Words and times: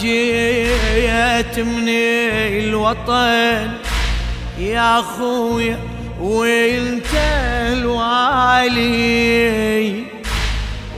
جيت 0.00 1.58
من 1.58 1.88
الوطن 1.88 3.70
يا 4.58 5.02
خويا 5.02 5.78
وأنت 6.20 7.14
الوالي. 7.72 9.10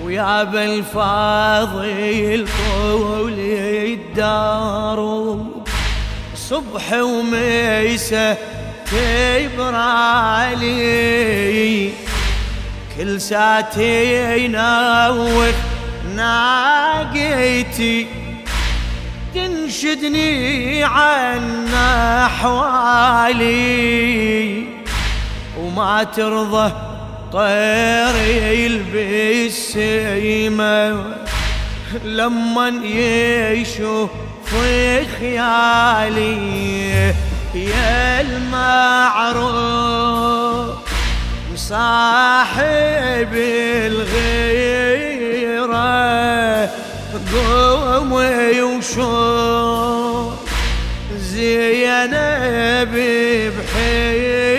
ويا 0.04 0.44
بالفاضل 0.44 2.46
طول 2.68 3.38
الدار. 3.38 5.38
صبح 6.34 6.92
وميسة 6.92 8.36
تبرالي 9.56 11.92
كل 12.98 13.20
ساعتين 13.20 14.56
ناقيتي. 16.16 18.06
تنشدني 19.82 20.84
عن 20.84 21.68
أحوالي. 22.24 23.42
وما 25.58 26.04
ترضى 26.04 26.72
طيري 27.32 28.64
يلبس 28.64 29.54
سيمة 29.72 31.04
لما 32.04 32.68
يشوف 33.52 34.10
خيالي 35.18 36.36
يا 37.54 38.20
المعروف. 38.20 39.52
صاحب 41.56 43.32
الغيرة 43.86 44.62
قومي 47.32 48.62
وشوف 48.62 49.41
زينب 52.02 52.94
بحيرة 53.58 54.51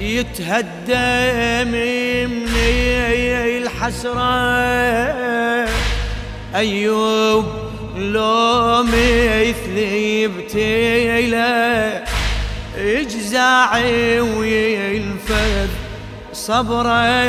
يتهدم 0.00 1.72
من 1.72 2.48
الحسرة. 3.62 4.22
أيوب 6.54 7.46
لو 7.96 8.82
مثلي 8.82 10.28
بتيله 10.28 12.02
اجزعي 12.78 14.20
وينفذ 14.20 15.68
صبره. 16.32 17.22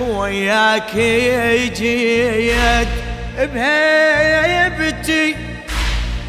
وياك 0.00 0.96
جيت 1.76 2.88
بهيبتي 3.54 5.34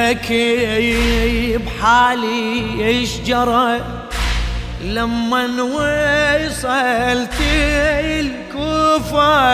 لك 0.07 0.31
بحالي 1.66 2.85
إيش 2.88 3.18
جرى؟ 3.25 3.79
لما 4.83 5.45
وصلت 5.63 7.39
الكوفة 8.00 9.51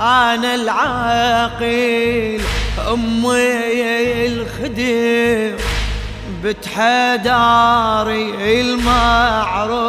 أنا 0.00 0.54
العاقل 0.54 2.40
أمي 2.92 4.26
الخدم 4.26 5.56
بتحداري 6.44 8.26
المعروفة. 8.60 9.84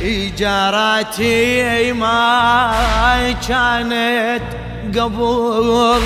إيجاراتي 0.00 1.92
ما 1.92 3.34
كانت 3.48 4.67
قبل 4.96 6.00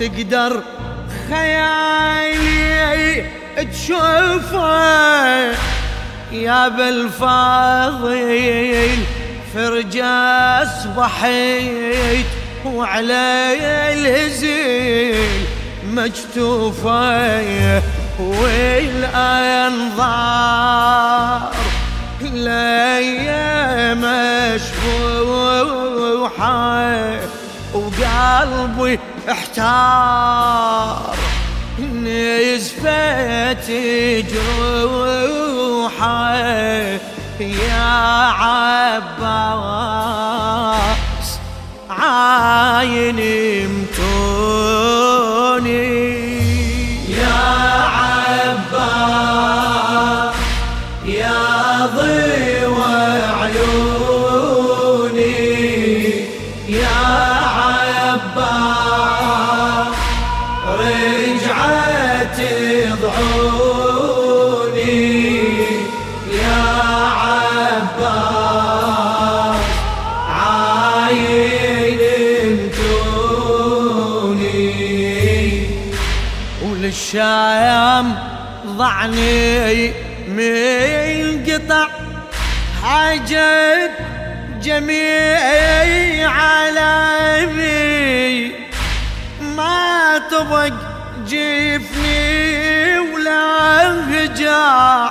تقدر 0.00 0.62
خيالي 1.28 3.24
تشوفه. 3.72 4.68
يا 6.32 6.68
بالفاضل 6.68 8.18
فرجة 9.54 10.64
صبحيت 10.64 12.26
وعلي 12.64 13.92
الهزيل 13.92 15.44
مجتوفة. 15.92 17.82
والأنظار 18.18 19.68
ليا 22.20 23.94
مشفوحة 23.94 24.98
وقلبي 27.74 28.98
احتار 29.30 31.16
نزفت 31.94 33.70
جروحه 34.32 36.34
يا 37.40 37.88
عباس 39.98 41.38
عاين 41.90 43.16
يام 77.14 78.18
ضعني 78.66 79.92
من 80.28 81.44
قطع. 81.46 81.88
حاجة 82.82 83.90
جميع 84.62 86.30
عالمي. 86.30 87.78
ما 89.56 90.18
تبق 90.30 90.72
جفني 91.28 92.98
ولا 92.98 93.90
هجع 94.10 95.10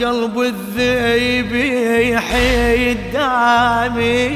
قلب 0.00 0.40
الذيب 0.40 1.54
يحيد 2.14 3.12
دامي 3.12 4.28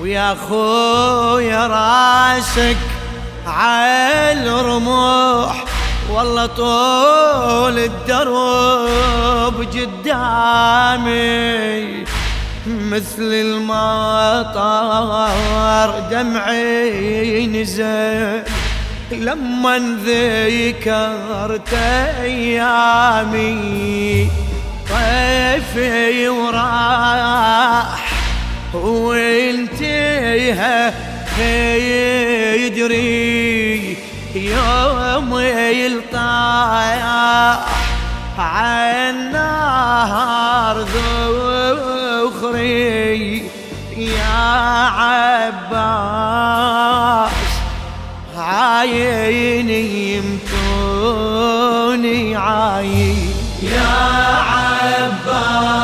ويا 0.00 0.36
خويا 0.48 1.66
راسك 1.66 2.91
عالرموح 3.46 5.64
والله 6.10 6.46
طول 6.46 7.78
الدرب 7.78 9.66
قدامي. 9.74 11.12
مثل 12.66 13.32
المطر 13.32 14.60
دمعي 16.10 17.46
نزل 17.46 18.42
لما 19.12 19.78
ذكرت 20.06 21.72
أيامي. 22.22 24.28
طيفي 24.90 26.28
وراح 26.28 28.12
وانتهى 28.74 30.92
يدري 32.56 33.96
يوم 34.34 35.38
يلطاح 35.38 37.02
عن 38.38 39.32
نهار 39.32 40.76
ذخري. 42.22 43.42
يا 43.96 44.88
عباس 45.62 46.12
عايني 48.36 50.14
يمتوني 50.82 52.20
عاين 52.36 53.34
يا 53.62 53.96
عباس 54.52 55.82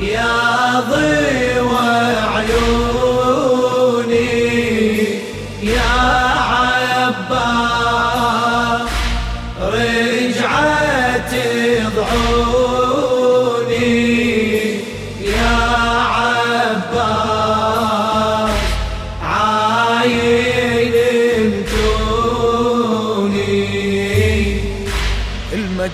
يا 0.00 0.80
ضوء 0.90 1.21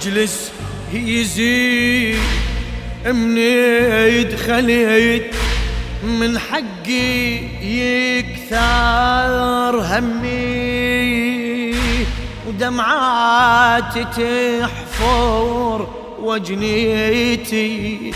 المجلس 0.06 0.52
يزيد 0.92 2.18
مني 3.06 4.24
دخلت 4.24 5.34
من 6.02 6.38
حقي 6.38 7.36
يكثر 7.62 8.60
همي. 9.80 11.74
ودمعاتي 12.48 14.04
تحفر 14.04 15.88
وجنيتي 16.22 18.12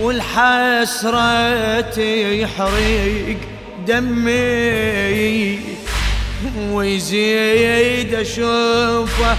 والحسرة 0.00 2.00
يحرق 2.00 3.36
دمي. 3.86 5.58
ويزيد 6.70 8.14
أشوفه 8.14 9.36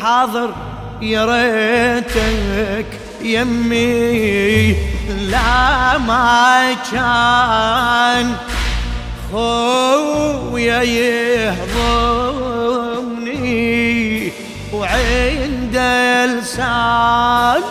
حاضر 0.01 0.55
يا 1.03 1.25
ريتك 1.25 2.87
يمي. 3.23 4.77
لا 5.31 5.99
ما 5.99 6.77
كان 6.93 8.37
خويا 9.33 10.83
يهضمني 10.83 12.74
لسان 16.27 17.63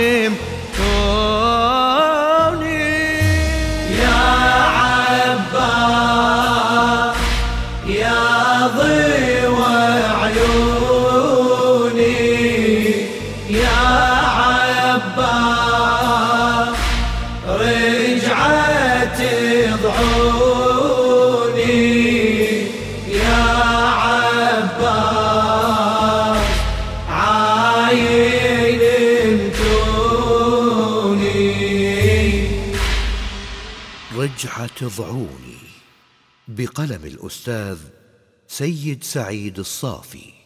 رجعة 34.40 34.88
ضعوني 34.88 35.58
بقلم 36.48 37.06
الأستاذ 37.06 37.80
سيد 38.48 39.04
سعيد 39.04 39.60
الصافي. 39.60 40.39